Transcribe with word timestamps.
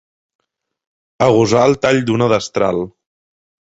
Agusar 1.27 1.69
el 1.69 1.79
tall 1.87 2.05
d'una 2.11 2.35
destral. 2.37 2.85